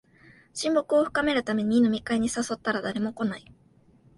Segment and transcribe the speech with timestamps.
[0.55, 3.45] 親睦を深めるために飲み会に誘ったら誰も来ない